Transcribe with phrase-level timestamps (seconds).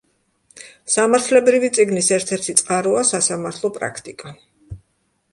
[0.93, 4.33] სამართლებრივი წიგნის ერთ-ერთი წყაროა სასამართლო პრაქტიკა.